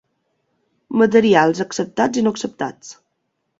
[1.01, 2.93] Materials acceptats i no acceptats.